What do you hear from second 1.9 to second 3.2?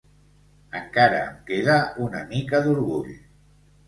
una mica d'orgull.